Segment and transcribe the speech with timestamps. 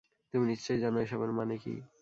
[0.33, 1.73] তুমি নিশ্চয়ই জানো এসবের মানে কি।